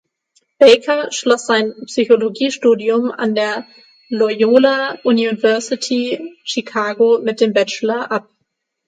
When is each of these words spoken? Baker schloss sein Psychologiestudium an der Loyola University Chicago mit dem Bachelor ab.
Baker 0.59 1.11
schloss 1.11 1.45
sein 1.45 1.75
Psychologiestudium 1.85 3.11
an 3.11 3.35
der 3.35 3.67
Loyola 4.09 4.97
University 5.03 6.39
Chicago 6.43 7.19
mit 7.21 7.39
dem 7.39 7.53
Bachelor 7.53 8.11
ab. 8.11 8.27